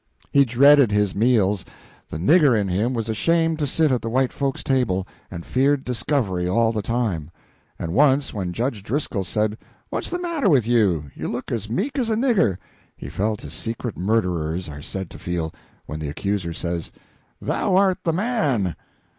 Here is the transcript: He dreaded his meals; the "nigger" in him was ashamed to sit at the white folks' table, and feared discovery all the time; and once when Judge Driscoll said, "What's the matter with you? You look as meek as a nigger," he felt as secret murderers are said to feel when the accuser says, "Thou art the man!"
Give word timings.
He 0.31 0.45
dreaded 0.45 0.91
his 0.91 1.13
meals; 1.13 1.63
the 2.09 2.17
"nigger" 2.17 2.59
in 2.59 2.69
him 2.69 2.95
was 2.95 3.07
ashamed 3.07 3.59
to 3.59 3.67
sit 3.67 3.91
at 3.91 4.01
the 4.01 4.09
white 4.09 4.33
folks' 4.33 4.63
table, 4.63 5.05
and 5.29 5.45
feared 5.45 5.85
discovery 5.85 6.49
all 6.49 6.71
the 6.71 6.81
time; 6.81 7.29
and 7.77 7.93
once 7.93 8.33
when 8.33 8.51
Judge 8.51 8.81
Driscoll 8.81 9.23
said, 9.23 9.59
"What's 9.91 10.09
the 10.09 10.17
matter 10.17 10.49
with 10.49 10.65
you? 10.65 11.11
You 11.13 11.27
look 11.27 11.51
as 11.51 11.69
meek 11.69 11.99
as 11.99 12.09
a 12.09 12.15
nigger," 12.15 12.57
he 12.97 13.09
felt 13.09 13.45
as 13.45 13.53
secret 13.53 13.95
murderers 13.95 14.67
are 14.67 14.81
said 14.81 15.11
to 15.11 15.19
feel 15.19 15.53
when 15.85 15.99
the 15.99 16.09
accuser 16.09 16.51
says, 16.51 16.91
"Thou 17.39 17.75
art 17.75 17.99
the 18.03 18.13
man!" 18.13 18.75